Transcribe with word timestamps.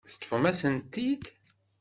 Teṭṭfemt-asent-t-id. 0.09 1.23